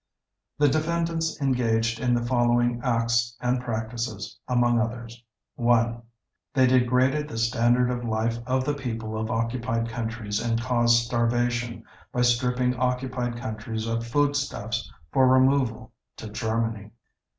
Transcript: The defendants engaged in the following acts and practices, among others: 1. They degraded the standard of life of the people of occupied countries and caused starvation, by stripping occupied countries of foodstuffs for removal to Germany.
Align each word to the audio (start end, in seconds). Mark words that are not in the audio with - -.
The 0.57 0.67
defendants 0.67 1.39
engaged 1.39 1.99
in 1.99 2.15
the 2.15 2.25
following 2.25 2.81
acts 2.83 3.37
and 3.39 3.61
practices, 3.61 4.39
among 4.47 4.79
others: 4.79 5.23
1. 5.57 6.01
They 6.55 6.65
degraded 6.65 7.27
the 7.27 7.37
standard 7.37 7.91
of 7.91 8.03
life 8.03 8.39
of 8.47 8.65
the 8.65 8.73
people 8.73 9.15
of 9.15 9.29
occupied 9.29 9.89
countries 9.89 10.39
and 10.41 10.59
caused 10.59 11.05
starvation, 11.05 11.83
by 12.11 12.23
stripping 12.23 12.77
occupied 12.79 13.37
countries 13.37 13.85
of 13.85 14.03
foodstuffs 14.07 14.91
for 15.11 15.27
removal 15.27 15.93
to 16.17 16.29
Germany. 16.29 16.89